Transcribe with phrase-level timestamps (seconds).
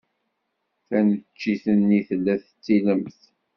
[0.87, 3.19] Taneččit-nni tella d tilemt.